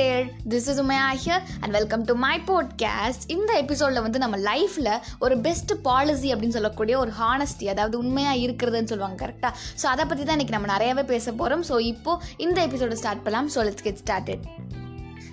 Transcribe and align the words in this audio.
There 0.00 0.26
this 0.48 0.68
is 0.68 0.80
Umaya 0.82 1.06
here 1.22 1.42
and 1.60 1.72
welcome 1.72 2.02
to 2.02 2.14
my 2.14 2.34
podcast 2.46 3.24
இந்த 3.26 3.50
எபிசோடில் 3.58 4.02
வந்து 4.02 4.18
நம்ம 4.18 4.36
லைஃப்பில் 4.46 4.90
ஒரு 5.18 5.38
பெஸ்ட் 5.38 5.72
பாலிசி 5.82 6.34
அப்படின்னு 6.34 6.50
சொல்லக்கூடிய 6.50 6.98
ஒரு 6.98 7.12
ஹானஸ்டி 7.18 7.68
அதாவது 7.68 7.98
உண்மையாக 7.98 8.42
இருக்கிறதுன்னு 8.46 8.92
சொல்லுவாங்க 8.92 9.18
கரெக்டாக 9.24 9.52
ஸோ 9.82 9.86
அதை 9.86 10.04
பற்றி 10.04 10.24
தான் 10.24 10.36
இன்றைக்கி 10.38 10.50
நம்ம 10.50 10.66
நிறையவே 10.66 11.02
பேச 11.04 11.32
போகிறோம் 11.32 11.64
ஸோ 11.70 11.78
இப்போது 11.84 12.22
இந்த 12.38 12.66
எபிசோட 12.66 12.92
ஸ்டார்ட் 12.92 13.22
பண்ணலாம். 13.22 13.50
So 13.54 13.64
let's 13.64 13.82
get 13.82 14.02
started 14.04 14.44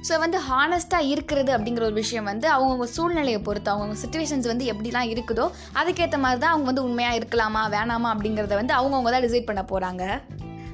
so 0.10 0.20
வந்து 0.20 0.38
ஹானஸ்ட்டாக 0.50 1.08
இருக்கிறது 1.08 1.52
அப்படிங்கிற 1.58 1.84
ஒரு 1.84 1.94
விஷயம் 1.94 2.24
வந்து 2.24 2.48
அவங்கவுங்க 2.52 2.88
சூழ்நிலையை 2.92 3.40
பொறுத்து 3.42 3.72
அவங்கவுங்க 3.72 4.00
சுச்சுவேஷன்ஸ் 4.04 4.48
வந்து 4.48 4.66
எப்படிலாம் 4.66 5.10
இருக்குதோ 5.14 5.46
அதுக்கேற்ற 5.80 6.18
மாதிரி 6.18 6.42
தான் 6.42 6.52
அவங்க 6.52 6.66
வந்து 6.66 6.84
உண்மையாக 6.84 7.20
இருக்கலாமா 7.20 7.64
வேணாமா 7.76 8.12
அப்படிங்கிறத 8.14 8.56
வந்து 8.56 8.74
அவங்கவுங்க 8.74 9.12
தான் 9.12 9.26
டிசைட் 9.28 9.46
பண்ண 9.46 9.64
போகிறாங்க 9.64 10.04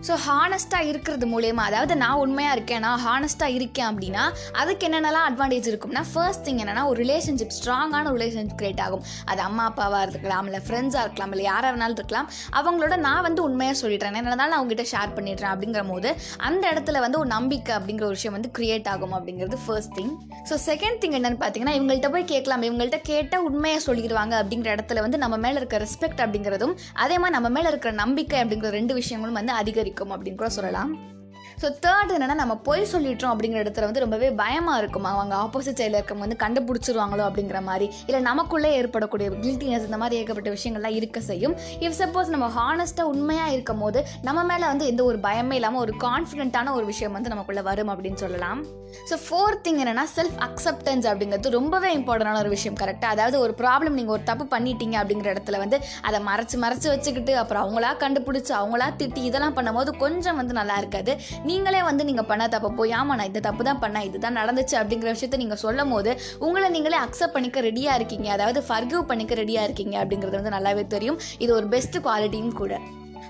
ஸோ 0.07 0.13
ஹானஸ்ட்டாக 0.25 0.89
இருக்கிறது 0.91 1.25
மூலயமா 1.33 1.63
அதாவது 1.69 1.93
நான் 2.01 2.21
உண்மையாக 2.23 2.55
இருக்கேன் 2.55 2.81
நான் 2.85 3.01
ஹானஸ்ட்டாக 3.05 3.55
இருக்கேன் 3.57 3.87
அப்படின்னா 3.89 4.23
அதுக்கு 4.61 4.83
என்னென்னலாம் 4.87 5.27
அட்வான்டேஜ் 5.29 5.67
இருக்கும்னா 5.71 6.01
ஃபர்ஸ்ட் 6.13 6.43
திங் 6.47 6.59
என்னென்னா 6.63 6.83
ஒரு 6.91 6.97
ரிலேஷன்ஷிப் 7.03 7.53
ஸ்ட்ராங்கான 7.57 8.11
ரிலேஷன்ஷிப் 8.17 8.57
கிரியேட் 8.61 8.81
ஆகும். 8.85 9.03
அது 9.31 9.41
அம்மா 9.47 9.65
அப்பாவாக 9.69 10.07
இருக்கலாம் 10.07 10.47
இல்லை 10.49 10.61
ஃப்ரெண்ட்ஸாக 10.65 11.03
இருக்கலாம் 11.05 11.31
இல்லை 11.35 11.45
யாராக 11.51 11.71
வேணாலும் 11.75 11.99
இருக்கலாம். 11.99 12.27
அவங்களோட 12.59 12.97
நான் 13.07 13.23
வந்து 13.27 13.41
உண்மையாக 13.47 13.77
சொல்லிடுறேன். 13.83 14.17
என்ன 14.21 14.35
நான் 14.41 14.57
அவங்ககிட்ட 14.57 14.85
ஷேர் 14.93 15.13
பண்ணிடுறேன் 15.19 15.51
அப்படிங்கிற 15.53 15.83
போது 15.91 16.11
அந்த 16.49 16.63
இடத்துல 16.73 16.99
வந்து 17.05 17.19
ஒரு 17.21 17.31
நம்பிக்கை 17.35 17.73
அப்படிங்கிற 17.77 18.07
ஒரு 18.09 18.17
விஷயம் 18.19 18.35
வந்து 18.37 18.51
கிரியேட் 18.59 18.89
ஆகும் 18.95 19.15
அப்படிங்கிறது 19.19 19.59
first 19.67 19.95
thing 19.99 20.13
so 20.51 20.57
second 20.67 20.99
thing 21.03 21.17
என்னென்னு 21.19 21.41
பார்த்தீங்கன்னா 21.45 21.77
இவங்கள்ட்ட 21.79 22.11
போய் 22.17 22.27
கேட்கலாம். 22.33 22.67
இவங்கள்ட்ட 22.69 23.01
கேட்டால் 23.11 23.47
உண்மையாக 23.51 23.83
சொல்லிடுவாங்க 23.87 24.35
அப்படிங்கிற 24.41 24.75
இடத்துல 24.77 25.05
வந்து 25.07 25.23
நம்ம 25.25 25.35
மேலே 25.47 25.57
இருக்க 25.63 25.81
ரெஸ்பெக்ட் 25.85 26.21
அப்படிங்கிறதும் 26.27 26.75
அதே 27.05 27.17
மாதிரி 27.21 27.37
நம்ம 27.39 27.51
மேலே 27.57 27.67
இருக்கிற 27.73 27.93
நம்பிக்கை 28.03 28.39
அப்படிங்கிற 28.43 28.71
ரெண்டு 28.79 28.93
விஷயங்களும் 29.01 29.39
வந்து 29.41 29.55
அதிகரிக்கும். 29.61 29.91
அப்படின்னு 30.01 30.35
கூட 30.35 30.49
சொல்லலாம். 30.49 30.97
ஸோ 31.63 31.69
தேர்ட் 31.83 32.09
என்னென்னா 32.13 32.35
நம்ம 32.39 32.55
பொய் 32.67 32.81
சொல்லிட்டோம் 32.93 33.31
அப்படிங்கிற 33.33 33.59
இடத்துல 33.63 33.87
வந்து 33.89 34.01
ரொம்பவே 34.03 34.29
பயமாக 34.39 34.79
இருக்கும். 34.81 35.05
அவங்க 35.11 35.33
ஆப்போசிட் 35.43 35.77
சைடில் 35.79 35.97
இருக்கவங்க 35.99 36.25
வந்து 36.25 36.39
கண்டுபிடிச்சிருவாங்களோ 36.41 37.23
அப்படிங்கிற 37.27 37.59
மாதிரி. 37.67 37.85
இல்லை 38.07 38.19
நமக்குள்ளே 38.29 38.69
ஏற்படக்கூடிய 38.79 39.27
கில்ட்டினஸ் 39.43 39.85
இந்த 39.89 39.97
மாதிரி 40.01 40.17
ஏகப்பட்ட 40.21 40.51
விஷயங்கள்லாம் 40.55 40.95
இருக்க 40.99 41.19
செய்யும். 41.29 41.55
இஃப் 41.85 41.97
சப்போஸ் 42.01 42.33
நம்ம 42.35 42.47
ஹானஸ்ட்டாக 42.57 43.11
உண்மையாக 43.13 43.53
இருக்கும் 43.55 43.83
போது 43.83 44.01
நம்ம 44.27 44.43
மேலே 44.49 44.65
வந்து 44.71 44.87
எந்த 44.93 45.03
ஒரு 45.11 45.19
பயமே 45.27 45.57
இல்லாமல் 45.59 45.83
ஒரு 45.85 45.93
கான்ஃபிடென்ட்டான 46.05 46.73
ஒரு 46.79 46.85
விஷயம் 46.91 47.15
வந்து 47.17 47.31
நமக்குள்ளே 47.33 47.63
வரும் 47.69 47.91
அப்படின்னு 47.93 48.21
சொல்லலாம். 48.23 48.61
ஸோ 49.09 49.15
ஃபோர்த் 49.25 49.63
திங் 49.67 49.79
என்னென்னா 49.83 50.05
செல்ஃப் 50.17 50.37
அக்செப்டன்ஸ் 50.47 51.07
அப்படிங்கிறது 51.11 51.53
ரொம்பவே 51.59 51.91
இம்பார்ட்டண்டான 51.99 52.41
ஒரு 52.43 52.51
விஷயம் 52.55 52.77
கரெக்டாக 52.81 53.15
அதாவது 53.15 53.37
ஒரு 53.45 53.55
ப்ராப்ளம் 53.61 53.97
நீங்கள் 53.99 54.15
ஒரு 54.17 54.23
தப்பு 54.31 54.47
பண்ணிட்டீங்க 54.55 54.97
அப்படிங்கிற 55.03 55.31
இடத்துல 55.35 55.59
வந்து 55.63 55.79
அதை 56.09 56.19
மறைச்சு 56.27 56.57
மறைச்சு 56.65 56.87
வச்சுக்கிட்டு 56.93 57.35
அப்புறம் 57.43 57.63
அவங்களா 57.65 57.93
கண்டுபிடிச்சி 58.03 58.53
அவங்களா 58.59 58.89
திட்டி 59.01 59.23
இதெல்லாம் 59.31 59.57
பண்ணும்போது 59.59 59.93
கொஞ்சம் 60.05 60.39
வந்து 60.41 60.59
நல்லா 60.61 60.77
இருக்காது. 60.83 61.11
நீ 61.47 61.52
நீங்களே 61.53 61.81
வந்து 61.89 62.07
நீங்கள் 62.09 62.29
பண்ண 62.31 62.43
தப்பை 62.53 62.71
போய் 62.79 62.93
ஆமா 62.99 63.15
நான் 63.19 63.29
இந்த 63.31 63.43
தப்பு 63.49 63.63
தான் 63.69 63.81
பண்ணேன் 63.83 64.07
இதுதான் 64.09 64.39
நடந்துச்சு 64.41 64.75
அப்படிங்கிற 64.81 65.11
விஷயத்த 65.15 65.41
நீங்கள் 65.43 65.63
சொல்லும் 65.65 65.93
போது 65.95 66.13
உங்களை 66.47 66.69
நீங்களே 66.75 66.99
அக்செப்ட் 67.05 67.35
பண்ணிக்க 67.37 67.67
ரெடியாக 67.69 67.99
இருக்கீங்க. 67.99 68.29
அதாவது 68.37 68.61
ஃபர்கிவ் 68.69 69.03
பண்ணிக்க 69.11 69.41
ரெடியாக 69.43 69.67
இருக்கீங்க 69.69 69.95
அப்படிங்கிறது 70.03 70.39
வந்து 70.41 70.57
நல்லாவே 70.57 70.85
தெரியும். 70.97 71.21
இது 71.45 71.53
ஒரு 71.59 71.67
பெஸ்ட் 71.75 72.03
குவாலிட்டியும் 72.07 72.59
கூட. 72.63 72.73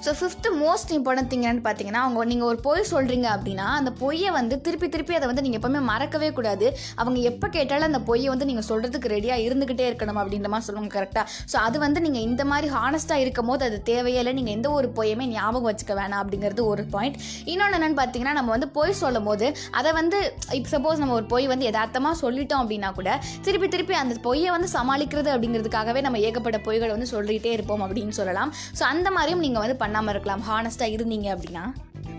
So 0.06 0.12
fifth 0.20 0.50
most 0.62 0.92
important 0.96 1.30
thing 1.32 1.44
என்னென்னு 1.44 1.64
பார்த்தீங்கன்னா 1.66 2.02
அவங்க 2.06 2.23
நீங்கள் 2.32 2.48
ஒரு 2.52 2.58
பொய் 2.66 2.82
சொல்கிறீங்க 2.92 3.28
அப்படின்னா 3.36 3.66
அந்த 3.80 3.92
பொய்யை 4.02 4.30
வந்து 4.38 4.56
திருப்பி 4.66 4.88
திருப்பி 4.94 5.14
அதை 5.18 5.28
வந்து 5.30 5.44
நீங்கள் 5.46 5.59
எப்போவுமே 5.59 5.82
மறக்கவே 5.90 6.30
கூடாது. 6.38 6.66
அவங்க 7.02 7.20
எப்போ 7.30 7.48
கேட்டாலும் 7.56 7.88
அந்த 7.90 8.00
பொய்யை 8.09 8.30
வந்து 8.34 8.48
நீங்கள் 8.50 8.66
சொல்கிறதுக்கு 8.70 9.12
ரெடியாக 9.14 9.46
இருந்துக்கிட்டே 9.46 9.86
இருக்கணும் 9.90 10.20
அப்படின்ற 10.22 10.50
மாதிரி 10.54 10.68
சொல்லுவாங்க 10.68 10.92
கரெக்டாக 10.98 11.26
ஸோ 11.52 11.58
அது 11.68 11.78
வந்து 11.86 12.02
நீங்கள் 12.06 12.26
இந்த 12.30 12.46
மாதிரி 12.52 12.70
ஹானஸ்ட்டாக 12.76 13.24
இருக்கும் 13.26 13.50
போது 13.52 13.66
அது 13.70 13.78
தேவையே 13.92 14.20
இல்லை 14.24 14.34
நீங்கள் 14.40 14.56
எந்த 14.58 14.70
ஒரு 14.80 14.90
பொய்யுமே 14.98 15.28
ஞாபகம் 15.36 15.68
வச்சுக்க 15.70 15.96
வேணாம் 16.02 16.22
அப்படிங்கிறது 16.24 16.64
ஒரு 16.74 16.86
பாயிண்ட் 16.96 17.18
இன்னொன்று 17.54 17.78
என்னென்னு 17.80 18.00
பார்த்தீங்கன்னா 18.02 18.36
நம்ம 18.40 18.52
வந்து 18.56 18.70
பொய் 18.78 18.98
சொல்லும் 19.04 19.30
போது 19.30 19.48
அதை 19.81 19.94
வந்து 20.00 20.20
இப்போ 20.59 20.72
சப்போஸ் 20.76 21.02
நம்ம 21.04 21.16
ஒரு 21.20 21.28
பொய் 21.34 21.48
வந்து 21.54 21.68
யதார்த்தமாக 21.70 22.16
சொல்லிட்டோம் 22.24 22.64
அப்படின்னா 22.66 22.92
கூட 23.00 23.09
திருப்பி 23.48 23.70
திருப்பி 23.78 23.97
அந்த 24.03 24.20
பொய்யை 24.28 24.52
வந்து 24.58 24.72
சமாளிக்கிறது 24.78 25.31
அப்படிங்கிறதுக்காகவே 25.35 26.03
நம்ம 26.08 26.24
ஏகப்பட்ட 26.28 26.62
பொய்களை 26.68 26.91
வந்து 26.97 27.12
சொல்லிகிட்டே 27.16 27.53
இருப்போம் 27.58 27.85
அப்படின்னு 27.88 28.16
சொல்லலாம். 28.22 28.52
ஸோ 28.80 28.85
அந்த 28.91 29.08
மாதிரியும் 29.18 29.44
நீங்கள் 29.47 29.66
வந்து 29.66 29.80
பண்ணாமல் 29.94 30.16
இருக்கலாம். 30.16 30.44
ஹானஸ்ட்டாக 30.50 30.94
இருந்தீங்க 30.96 31.28
அப்படின்னா. 31.34 31.64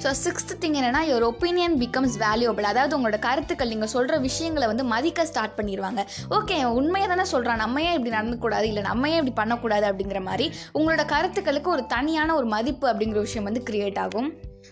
ஸோ 0.02 0.10
சிக்ஸ்த் 0.22 0.52
திங் 0.62 0.76
என்னென்னா 0.78 1.00
யுவர் 1.08 1.24
ஒப்பீனியன் 1.30 1.74
பிகம்ஸ் 1.82 2.16
வேல்யூபிள் 2.22 2.66
அதாவது 2.70 2.94
உங்களோட 2.96 3.18
கருத்துக்கள் 3.26 3.70
நீங்கள் 3.72 3.90
சொல்கிற 3.94 4.14
விஷயங்களை 4.26 4.66
வந்து 4.70 4.84
மதிக்க 4.92 5.26
ஸ்டார்ட் 5.30 5.56
பண்ணிடுவாங்க 5.58 6.00
ஓகே 6.36 6.56
உண்மையை 6.78 7.06
தானே 7.12 7.24
சொல்கிறான் 7.32 7.62
நம்ம 7.64 7.82
ஏன் 7.88 7.96
இப்படி 7.98 8.12
நடந்துக்கூடாது? 8.16 8.66
இல்லை 8.70 8.82
நம்ம 8.88 9.10
ஏன் 9.12 9.20
இப்படி 9.20 9.34
பண்ணக்கூடாது 9.40 9.86
அப்படிங்கிற 9.90 10.20
மாதிரி 10.28 10.46
உங்களோட 10.78 11.04
கருத்துக்களுக்கு 11.14 11.70
ஒரு 11.76 11.84
தனியான 11.94 12.34
ஒரு 12.40 12.48
மதிப்பு 12.56 12.88
அப்படிங்கிற 12.92 13.22
விஷயம் 13.28 13.48
வந்து 13.50 13.62
கிரியேட் 13.70 14.00
ஆகும். 14.04 14.30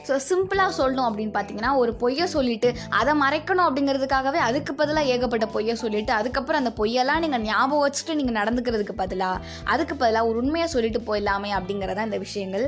ஸோ 0.09 0.15
சிம்பிளாக 0.29 0.73
சொல்லணும் 0.79 1.09
அப்படின்னு 1.09 1.35
பார்த்தீங்கன்னா 1.35 1.73
ஒரு 1.81 1.93
பொய்யை 2.03 2.27
சொல்லிட்டு 2.37 2.69
அதை 3.01 3.13
மறைக்கணும் 3.25 3.67
அப்படிங்கிறதுக்காகவே 3.69 4.41
அதுக்கு 4.49 4.75
பதிலாக 4.83 5.11
ஏகப்பட்ட 5.15 5.49
பொய்யை 5.57 5.75
சொல்லிட்டு 5.83 6.15
அதுக்கப்புறம் 6.21 6.63
அந்த 6.63 6.73
பொய்யெல்லாம் 6.81 7.23
நீங்கள் 7.25 7.45
ஞாபகம் 7.51 7.85
வச்சுட்டு 7.87 8.19
நீங்கள் 8.21 8.39
நடந்துக்கிறதுக்கு 8.41 8.97
பதிலாக 9.03 9.45
அதுக்கு 9.75 9.97
பதிலாக 10.05 10.31
ஒரு 10.31 10.39
உண்மையை 10.45 10.69
சொல்லிட்டு 10.77 11.03
போயிடலாமே 11.11 11.53
அப்படிங்கிறதான் 11.59 12.11
இந்த 12.11 12.21
விஷயங்கள். 12.27 12.67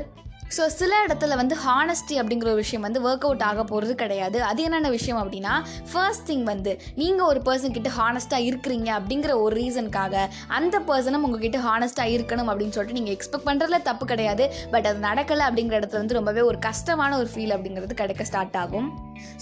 ஸோ 0.53 0.63
சில 0.79 0.93
இடத்துல 1.05 1.35
வந்து 1.39 1.55
ஹானஸ்டி 1.63 2.15
அப்படிங்கிற 2.21 2.47
ஒரு 2.51 2.61
விஷயம் 2.63 2.83
வந்து 2.85 2.99
ஒர்க் 3.07 3.25
அவுட் 3.27 3.43
ஆக 3.47 3.63
போகிறது 3.69 3.93
கிடையாது. 4.01 4.37
அது 4.49 4.59
என்னென்ன 4.65 4.89
விஷயம் 4.95 5.19
அப்படின்னா 5.21 5.53
ஃபர்ஸ்ட் 5.91 6.25
திங் 6.27 6.43
வந்து 6.51 6.71
நீங்கள் 7.01 7.27
ஒரு 7.31 7.39
பர்சன் 7.47 7.75
கிட்ட 7.77 7.89
ஹானஸ்ட்டாக 7.97 8.47
இருக்கிறீங்க 8.49 8.89
அப்படிங்கிற 8.97 9.31
ஒரு 9.45 9.53
ரீசனுக்காக 9.61 10.25
அந்த 10.57 10.75
பர்சனும் 10.89 11.25
உங்ககிட்ட 11.27 11.59
ஹானஸ்ட்டாக 11.67 12.13
இருக்கணும் 12.15 12.51
அப்படின்னு 12.51 12.75
சொல்லிட்டு 12.77 12.99
நீங்கள் 12.99 13.15
எக்ஸ்பெக்ட் 13.17 13.47
பண்ணுறதுல 13.49 13.79
தப்பு 13.89 14.07
கிடையாது. 14.11 14.45
பட் 14.75 14.87
அது 14.91 15.01
நடக்கலை 15.09 15.45
அப்படிங்கிற 15.47 15.77
இடத்துல 15.81 16.01
வந்து 16.03 16.19
ரொம்பவே 16.19 16.43
ஒரு 16.51 16.59
கஷ்டமான 16.67 17.17
ஒரு 17.23 17.31
ஃபீல் 17.33 17.55
அப்படிங்கிறது 17.57 17.99
கிடைக்க 18.03 18.29
ஸ்டார்ட் 18.31 18.57
ஆகும். 18.63 18.87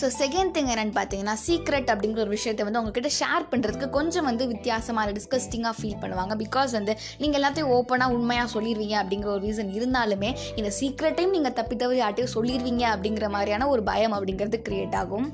ஸோ 0.01 0.07
செகண்ட் 0.21 0.53
திங் 0.55 0.71
என்னென்னு 0.73 0.95
பார்த்தீங்கன்னா 0.99 1.35
சீக்ரெட் 1.45 1.91
அப்படிங்கிற 1.93 2.19
ஒரு 2.25 2.33
விஷயத்தை 2.37 2.63
வந்து 2.65 2.81
உங்ககிட்ட 2.81 3.11
ஷேர் 3.19 3.45
பண்ணுறதுக்கு 3.51 3.89
கொஞ்சம் 3.97 4.27
வந்து 4.29 4.43
வித்தியாசமான 4.53 5.11
டிஸ்கஸ்டிங்காக 5.19 5.75
ஃபீல் 5.79 5.99
பண்ணுவாங்க. 6.03 6.33
பிகாஸ் 6.43 6.71
வந்து 6.79 6.95
நீங்கள் 7.21 7.39
எல்லாத்தையும் 7.41 7.71
ஓப்பனாக 7.77 8.17
உண்மையாக 8.17 8.49
சொல்லிடுவீங்க 8.55 8.97
அப்படிங்கிற 9.03 9.31
ஒரு 9.35 9.43
ரீசன் 9.47 9.71
இருந்தாலுமே 9.79 10.31
இந்த 10.61 10.71
சீக்ரெட்டையும் 10.93 11.33
நீங்கள் 11.35 11.53
தப்பி 11.53 11.75
தவறி 11.75 11.99
யார்ட்டையும் 11.99 12.33
சொல்லிடுவீங்க 12.33 12.83
அப்படிங்கிற 12.93 13.27
மாதிரியான 13.35 13.67
ஒரு 13.67 13.81
பயம் 13.83 14.13
அப்படிங்கிறது 14.13 14.57
க்ரியேட் 14.67 14.95
ஆகும். 14.95 15.27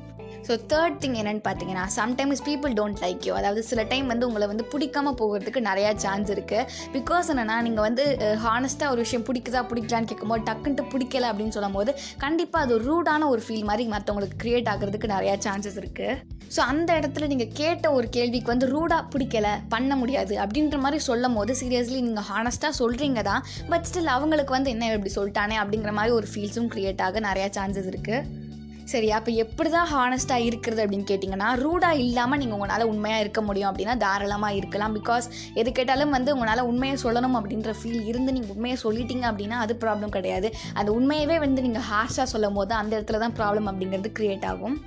ஸோ 0.47 0.59
தேர்ட் 0.67 0.97
திங் 1.01 1.17
என்னென்னு 1.19 1.43
பார்த்தீங்கன்னா 1.45 1.85
sometimes 1.95 2.43
people 2.45 2.73
don't 2.73 2.99
like 2.99 3.25
you 3.25 3.33
அதாவது 3.33 3.63
சில 3.63 3.83
டைம் 3.83 4.07
வந்து 4.07 4.27
உங்களை 4.27 4.47
வந்து 4.47 4.65
பிடிக்காம 4.71 5.13
போகிறதுக்கு 5.13 5.61
நிறையா 5.61 5.95
சான்ஸ் 5.95 6.31
இருக்குது 6.31 6.65
பிகாஸ் 6.93 7.29
என்னென்னா 7.33 7.61
நீங்கள் 7.61 7.81
வந்து 7.81 8.03
ஹானஸ்ட்டாக 8.43 8.91
ஒரு 8.91 8.99
விஷயம் 8.99 9.25
பிடிக்குதா 9.25 9.63
பிடிக்கலான்னு 9.69 10.05
கேட்கும்போது 10.05 10.43
டக்குன்ட்டு 10.43 10.85
பிடிக்கல 10.93 11.29
அப்படின்னு 11.31 11.49
சொல்லும் 11.49 11.71
போது 11.71 11.93
கண்டிப்பாக 12.17 12.65
அது 12.65 12.79
ரூடான 12.79 13.27
ஒரு 13.27 13.41
ஃபீல் 13.47 13.63
மாதிரி 13.63 13.87
மற்றவங்களுக்கு 13.87 14.41
க்ரியேட் 14.43 14.69
ஆகிறதுக்கு 14.69 15.07
நிறையா 15.07 15.35
சான்சஸ் 15.47 15.79
இருக்குது 15.83 16.37
ஸோ 16.55 16.59
அந்த 16.59 16.93
இடத்துல 16.99 17.27
நீங்கள் 17.27 17.51
கேட்ட 17.53 17.91
ஒரு 17.91 18.09
கேள்விக்கு 18.09 18.47
வந்து 18.47 18.67
ரூடாக 18.67 19.07
பிடிக்கல 19.15 19.47
பண்ண 19.69 19.95
முடியாது 19.95 20.35
அப்படின்ற 20.35 20.77
மாதிரி 20.77 21.03
சொல்லும் 21.03 21.33
போது 21.33 21.53
சீரியஸ்லி 21.53 22.01
நீங்கள் 22.01 22.23
ஹானஸ்ட்டாக 22.23 22.73
சொல்கிறீங்க 22.79 23.21
தான். 23.21 23.43
பட் 23.69 23.83
ஸ்டில் 23.83 24.05
அவங்களுக்கு 24.05 24.51
வந்து 24.51 24.69
என்ன 24.69 24.93
இப்படி 24.93 25.13
சொல்லிட்டானே 25.15 25.57
அப்படிங்கிற 25.63 25.91
மாதிரி 25.91 26.15
ஒரு 26.15 26.27
ஃபீல்ஸும் 26.33 26.71
க்ரியேட் 26.75 27.01
ஆக 27.01 27.19
நிறையா 27.19 27.49
சான்சஸ் 27.57 27.89
இருக்குது 27.91 28.38
சரி 28.91 29.09
அப்போ 29.15 29.31
எப்படி 29.43 29.69
தான் 29.75 29.89
ஹானஸ்ட்டாக 29.93 30.45
இருக்கிறது 30.49 30.81
அப்படின்னு 30.83 31.07
கேட்டிங்கன்னா 31.09 31.49
ரூடாக 31.63 32.01
இல்லாமல் 32.03 32.39
நீங்கள் 32.41 32.57
உங்களால் 32.57 32.89
உண்மையாக 32.91 33.23
இருக்க 33.23 33.41
முடியும் 33.47 33.69
அப்படின்னா 33.71 33.95
தாராளமாக 34.03 34.57
இருக்கலாம். 34.59 34.95
பிகாஸ் 34.99 35.25
எது 35.61 35.69
கேட்டாலும் 35.79 36.15
வந்து 36.17 36.33
உங்களால் 36.35 36.67
உண்மையை 36.69 36.95
சொல்லணும் 37.05 37.37
அப்படின்ற 37.39 37.73
ஃபீல் 37.79 38.05
இருந்து 38.11 38.33
நீங்கள் 38.37 38.53
உண்மையை 38.55 38.77
சொல்லிட்டீங்க 38.85 39.25
அப்படின்னா 39.31 39.57
அது 39.65 39.75
ப்ராப்ளம் 39.83 40.15
கிடையாது. 40.17 40.49
அந்த 40.79 40.89
உண்மையவே 40.99 41.37
வந்து 41.45 41.65
நீங்கள் 41.67 41.85
ஹார்ஷாக 41.91 42.27
சொல்லும் 42.33 42.57
போது 42.59 42.73
அந்த 42.81 42.91
இடத்துல 42.97 43.21
தான் 43.25 43.35
ப்ராப்ளம் 43.39 43.69
அப்படிங்கிறது 43.71 44.11
க்ரியேட் 44.19 44.47
ஆகும். 44.51 44.77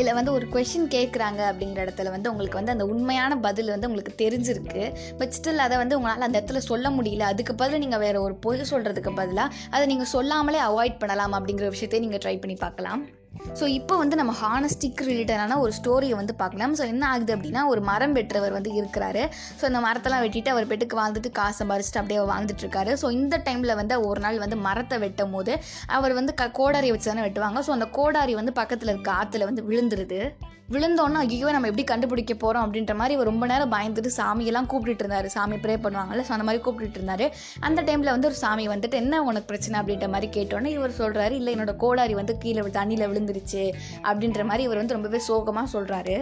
இல்லை 0.00 0.12
வந்து 0.18 0.30
ஒரு 0.36 0.46
கொஷின் 0.54 0.88
கேட்குறாங்க 0.94 1.40
அப்படிங்கிற 1.50 1.80
இடத்துல 1.86 2.12
வந்து 2.14 2.30
உங்களுக்கு 2.30 2.58
வந்து 2.60 2.74
அந்த 2.74 2.84
உண்மையான 2.92 3.32
பதில் 3.44 3.72
வந்து 3.74 3.88
உங்களுக்கு 3.90 4.14
தெரிஞ்சிருக்கு. 4.22 4.84
பட் 5.20 5.34
ஸ்டில் 5.36 5.64
அதை 5.66 5.76
வந்து 5.82 5.96
உங்களால் 5.98 6.26
அந்த 6.28 6.38
இடத்துல 6.40 6.62
சொல்ல 6.70 6.90
முடியல. 6.96 7.26
அதுக்கு 7.34 7.54
பதில் 7.62 7.82
நீங்கள் 7.84 8.02
வேறு 8.04 8.24
ஒரு 8.28 8.36
பொய் 8.46 8.70
சொல்கிறதுக்கு 8.72 9.12
பதிலாக 9.20 9.54
அதை 9.74 9.84
நீங்கள் 9.92 10.14
சொல்லாமலே 10.16 10.62
அவாய்ட் 10.70 11.02
பண்ணலாம் 11.04 11.36
அப்படிங்கிற 11.38 11.68
விஷயத்தையும் 11.76 12.06
நீங்கள் 12.06 12.24
ட்ரை 12.26 12.38
பண்ணி 12.44 12.58
பார்க்கலாம். 12.64 13.02
ஸோ 13.58 13.64
இப்போ 13.78 13.94
வந்து 13.96 14.16
நம்ம 14.20 14.32
ஹானஸ்டிக் 14.42 15.00
ரிலேட்டடான 15.08 15.58
ஒரு 15.64 15.72
ஸ்டோரியை 15.78 16.14
வந்து 16.20 16.34
பார்க்கலாம். 16.34 16.74
ஸோ 16.78 16.84
என்ன 16.92 17.04
ஆகுது 17.08 17.32
அப்படின்னா 17.36 17.62
ஒரு 17.72 17.80
மரம் 17.80 18.14
வெட்டுறவர் 18.16 18.56
வந்து 18.56 18.70
இருக்கிறாரு. 18.80 19.22
ஸோ 19.58 19.64
அந்த 19.70 19.80
மரத்தெல்லாம் 19.86 20.24
வெட்டிட்டு 20.24 20.52
அவர் 20.54 20.68
பெட்டுக்கு 20.70 20.98
வாழ்ந்துட்டு 21.00 21.30
காசு 21.38 21.58
சம்பாரிச்சிட்டு 21.60 22.00
அப்படியே 22.02 22.20
வாழ்ந்துட்டு 22.32 22.64
இருக்காரு 22.64 22.94
ஸோ 23.02 23.10
இந்த 23.10 23.42
டைமில் 23.48 23.78
வந்து 23.80 24.00
ஒரு 24.08 24.20
நாள் 24.20 24.38
வந்து 24.38 24.56
மரத்தை 24.68 24.98
வெட்டும் 25.04 25.36
போது 25.36 25.54
அவர் 25.98 26.14
வந்து 26.20 26.34
க 26.34 26.50
கோடாரியை 26.60 26.94
வச்சு 26.96 27.10
தானே 27.10 27.26
வெட்டுவாங்க. 27.26 27.60
ஸோ 27.68 27.70
அந்த 27.70 27.88
கோடாரி 27.98 28.34
வந்து 28.34 28.54
பக்கத்தில் 28.60 28.92
இருக்க 28.94 29.12
ஆற்றுல 29.20 29.48
வந்து 29.50 29.64
விழுந்துருது. 29.70 30.20
விழுந்தோன்னா 30.74 31.20
ஐயோ 31.26 31.48
நம்ம 31.54 31.68
எப்படி 31.70 31.84
கண்டுபிடிக்க 31.90 32.34
போகிறோம் 32.34 32.64
அப்படின்ற 32.66 32.94
மாதிரி 33.00 33.28
ரொம்ப 33.30 33.44
நேரம் 33.52 33.72
பயந்துட்டு 33.74 34.10
சாமியெல்லாம் 34.20 34.68
கூப்பிட்டுட்டு 34.72 35.04
இருந்தார். 35.04 35.28
சாமி 35.36 35.56
ப்ரே 35.64 35.74
பண்ணுவாங்கல்ல 35.84 36.24
ஸோ 36.28 36.34
அந்த 36.36 36.46
மாதிரி 36.48 36.62
கூப்பிட்டுட்டு 36.66 36.98
இருந்தார். 37.00 37.26
அந்த 37.68 37.82
டைமில் 37.88 38.14
வந்து 38.14 38.30
ஒரு 38.30 38.38
சாமி 38.44 38.66
வந்துட்டு 38.74 38.98
என்ன 39.02 39.22
உனக்கு 39.28 39.50
பிரச்சனை? 39.52 39.78
அப்படின்ற 39.80 40.08
மாதிரி 40.14 40.30
கேட்டோன்னே 40.38 40.72
இவர் 40.78 40.98
சொல்கிறாரு 41.02 41.36
இல்லை 41.40 41.52
என்னோட 41.56 41.74
கோடாரி 41.84 42.16
வந்து 42.20 42.36
கீழே 42.44 42.64
தண்ணியில் 42.80 43.08
விழுந்துருச்சு. 43.12 43.64
அப்படின்ற 44.10 44.42
மாதிரி 44.50 44.64
இவர் 44.68 44.82
வந்து 44.82 44.98
ரொம்பவே 44.98 45.20
சோகமாக 45.30 45.72
சொல்கிறாரு 45.76 46.18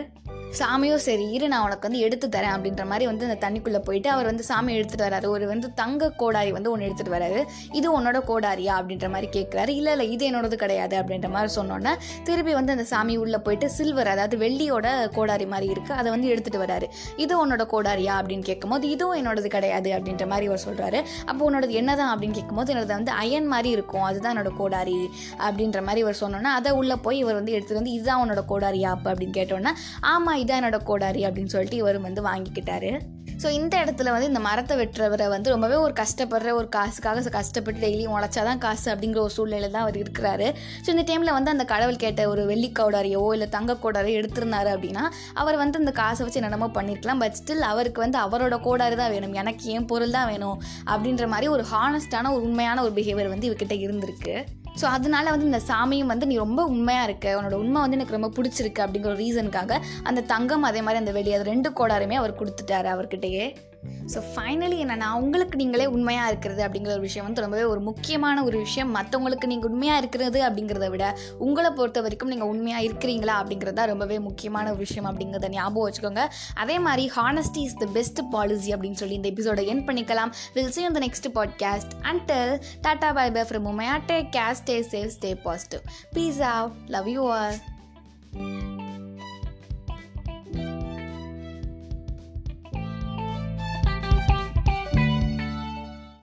சாமியோ 0.59 0.97
சரி 1.05 1.27
இரு 1.35 1.47
நான் 1.51 1.63
உனக்கு 1.67 1.87
வந்து 1.87 2.01
எடுத்து 2.07 2.27
தரேன் 2.35 2.55
அப்படின்ற 2.55 2.83
மாதிரி 2.91 3.05
வந்து 3.11 3.25
அந்த 3.27 3.37
தண்ணிக்குள்ளே 3.45 3.81
போயிட்டு 3.87 4.09
அவர் 4.15 4.27
வந்து 4.29 4.45
சாமி 4.49 4.73
எடுத்துகிட்டு 4.79 5.07
வராரு. 5.07 5.27
ஒரு 5.35 5.45
வந்து 5.51 5.69
தங்க 5.79 6.09
கோடாரி 6.21 6.51
வந்து 6.57 6.71
ஒன்று 6.73 6.87
எடுத்துகிட்டு 6.89 7.15
வராரு. 7.15 7.41
இது 7.79 7.87
உன்னோட 7.99 8.19
கோடாரியா 8.31 8.73
அப்படின்ற 8.79 9.09
மாதிரி 9.15 9.29
கேட்குறாரு 9.37 9.73
இல்லை 9.79 9.93
இல்லை 9.95 10.07
இது 10.15 10.25
என்னோடது 10.31 10.57
கிடையாது 10.63 10.97
அப்படின்ற 11.01 11.29
மாதிரி 11.37 11.53
சொன்னோன்னே 11.59 11.93
திருப்பி 12.29 12.53
வந்து 12.59 12.75
அந்த 12.77 12.85
சாமி 12.93 13.15
உள்ளே 13.23 13.41
போயிட்டு 13.47 13.69
சில்வர் 13.77 14.11
அதாவது 14.15 14.39
வெள்ளியோட 14.45 14.87
கோடாரி 15.17 15.47
மாதிரி 15.55 15.69
இருக்குது 15.75 15.97
அதை 16.03 16.11
வந்து 16.15 16.29
எடுத்துகிட்டு 16.33 16.63
வராரு. 16.65 16.89
இது 17.25 17.33
உன்னோட 17.45 17.67
கோடாரியா 17.73 18.17
அப்படின்னு 18.21 18.47
கேட்கும்போது 18.51 18.91
இதுவும் 18.97 19.19
என்னோடது 19.23 19.51
கிடையாது 19.57 19.91
அப்படின்ற 19.99 20.27
மாதிரி 20.35 20.51
அவர் 20.53 20.65
சொல்கிறாரு 20.67 21.01
அப்போ 21.31 21.43
உன்னோடது 21.49 21.75
என்னதான் 21.83 22.13
அப்படின்னு 22.15 22.39
கேட்கும்போது 22.41 22.73
என்னோட 22.75 22.93
வந்து 22.99 23.15
அயன் 23.23 23.51
மாதிரி 23.55 23.73
இருக்கும் 23.79 24.07
அதுதான் 24.11 24.35
என்னோட 24.37 24.53
கோடாரி 24.61 24.99
அப்படின்ற 25.47 25.81
மாதிரி 25.89 26.05
இவர் 26.07 26.21
சொன்னோன்னா 26.23 26.53
அதை 26.61 26.73
உள்ளே 26.83 26.99
போய் 27.09 27.21
இவர் 27.25 27.41
வந்து 27.41 27.57
எடுத்துகிட்டு 27.57 27.83
வந்து 27.83 27.97
இதுதான் 27.99 28.23
உன்னோட 28.25 28.45
கோடாரியா 28.53 28.93
அப்போ 28.99 29.11
அப்படின்னு 29.15 29.39
கேட்டோன்னே 29.41 29.75
ஆமாம் 30.13 30.41
இதான் 30.43 30.61
என்னோட 30.61 30.81
கோடாரி 30.91 31.23
அப்படின்னு 31.29 31.55
சொல்லிட்டு 31.55 31.83
இவர் 31.83 32.07
வந்து 32.09 32.23
வாங்கிக்கிட்டாரு. 32.31 32.93
ஸோ 33.43 33.51
இந்த 33.59 33.75
இடத்துல 33.85 34.11
வந்து 34.15 34.29
இந்த 34.31 34.41
மரத்தை 34.47 34.75
வெட்டுறவரை 34.81 35.27
வந்து 35.33 35.53
ரொம்பவே 35.53 35.77
ஒரு 35.85 35.95
கஷ்டப்படுற 36.01 36.51
ஒரு 36.59 36.69
காசுக்காக 36.77 37.23
கஷ்டப்பட்டு 37.37 37.83
டெய்லியும் 37.85 38.15
உழைச்சாதான் 38.17 38.61
காசு 38.65 38.87
அப்படிங்கிற 38.93 39.21
ஒரு 39.25 39.33
சூழ்நிலை 39.37 39.69
தான் 39.69 39.85
அவர் 39.85 39.99
இருக்கிறாரு. 40.03 40.49
ஸோ 40.85 40.89
இந்த 40.95 41.05
டைமில் 41.09 41.35
வந்து 41.37 41.53
அந்த 41.55 41.65
கடவுள் 41.73 42.01
கேட்ட 42.05 42.29
ஒரு 42.33 42.45
வெள்ளி 42.51 42.71
கோடாரியோ 42.81 43.25
இல்லை 43.37 43.49
தங்க 43.57 43.77
கோடாரியோ 43.85 44.21
எடுத்திருந்தாரு 44.21 44.71
அப்படின்னா 44.75 45.05
அவர் 45.43 45.61
வந்து 45.63 45.83
அந்த 45.83 45.95
காசை 46.01 46.23
வச்சு 46.25 46.41
என்னென்னமோ 46.43 46.71
பண்ணியிருக்கலாம் 46.79 47.23
பட் 47.25 47.39
ஸ்டில் 47.41 47.69
அவருக்கு 47.73 48.05
வந்து 48.07 48.21
அவரோட 48.27 48.59
கோடாரி 48.69 48.99
தான் 49.03 49.13
வேணும். 49.17 49.37
எனக்கு 49.43 49.65
என் 49.77 49.91
பொருள் 49.93 50.17
தான் 50.19 50.31
வேணும் 50.33 50.59
அப்படின்ற 50.93 51.27
மாதிரி 51.35 51.49
ஒரு 51.57 51.65
ஹானஸ்டான 51.75 52.33
ஒரு 52.37 52.45
உண்மையான 52.51 52.83
ஒரு 52.87 52.95
பிஹேவியர் 52.99 53.35
வந்து 53.35 53.49
இவர்கிட்ட 53.51 53.77
இருந்திருக்கு. 53.87 54.37
ஸோ 54.81 54.85
அதனால 54.97 55.31
வந்து 55.31 55.49
இந்த 55.51 55.61
சாமியும் 55.71 56.13
வந்து 56.13 56.29
நீ 56.31 56.37
ரொம்ப 56.45 56.61
உண்மையாக 56.75 57.09
இருக்க. 57.09 57.35
உன்னோட 57.39 57.57
உண்மை 57.65 57.81
வந்து 57.85 57.99
எனக்கு 57.99 58.17
ரொம்ப 58.19 58.31
பிடிச்சிருக்கு 58.37 58.85
அப்படிங்கிற 58.85 59.13
ஒரு 59.15 59.23
ரீசனுக்காக 59.25 59.81
அந்த 60.11 60.25
தங்கம் 60.35 60.69
அதே 60.71 60.83
மாதிரி 60.87 61.03
அந்த 61.03 61.15
வெளியே 61.19 61.37
அது 61.39 61.51
ரெண்டு 61.53 61.71
கோடாருமே 61.81 62.19
அவர் 62.23 62.39
கொடுத்துட்டாரு 62.41 62.91
அவர்கிட்டயே. 62.95 63.47
ஸோ 64.13 64.19
ஃபைனலி 64.33 64.79
என்னென்னா 64.85 65.09
உங்களுக்கு 65.23 65.57
நீங்களே 65.63 65.87
உண்மையாக 65.97 66.31
இருக்கிறது 66.33 66.63
அப்படிங்கிற 66.67 66.93
ஒரு 66.97 67.05
விஷயம் 67.09 67.27
வந்து 67.29 67.45
ரொம்பவே 67.47 67.65
ஒரு 67.73 67.81
முக்கியமான 67.89 68.45
ஒரு 68.49 68.59
விஷயம். 68.67 68.93
மற்றவங்களுக்கு 68.99 69.51
நீங்கள் 69.53 69.71
உண்மையாக 69.71 70.03
இருக்கிறது 70.05 70.41
அப்படிங்கிறத 70.49 70.91
விட 70.97 71.07
உங்களை 71.49 71.71
பொறுத்த 71.81 72.05
வரைக்கும் 72.07 72.33
நீங்கள் 72.35 72.53
உண்மையாக 72.55 72.87
இருக்கிறீங்களா 72.91 73.37
அப்படிங்கிறது 73.43 73.79
தான் 73.81 73.91
ரொம்பவே 73.95 74.19
முக்கியமான 74.29 74.69
ஒரு 74.75 74.81
விஷயம் 74.85 75.09
அப்படிங்கிறத 75.11 75.51
ஞாபகம் 75.57 75.87
வச்சுக்கோங்க. 75.87 76.25
அதே 76.65 76.79
மாதிரி 76.89 77.07
honesty 77.19 77.65
is 77.69 77.81
the 77.85 77.91
best 77.99 78.23
policy 78.37 78.73
அப்படின்னு 78.77 79.03
சொல்லி 79.05 79.19
இந்த 79.21 79.31
எபிசோடை 79.35 79.67
என் 79.75 79.85
பண்ணிக்கலாம். 79.91 80.33
Will 80.55 80.73
see 80.77 80.81
you 80.83 80.89
in 80.89 80.95
the 80.95 81.03
next 81.05 81.25
podcast. 81.37 81.91
Until 82.11 82.49
tata 82.85 83.11
bye 83.19 83.31
bye 83.37 83.45
from 83.51 83.69
Umaya 83.73 83.95
take 84.11 84.31
care 84.37 84.57
stay 84.63 84.77
safe 84.93 85.13
stay 85.19 85.35
positive. 85.47 85.85
Peace 86.17 86.43
out. 86.55 86.73
Love 86.97 87.09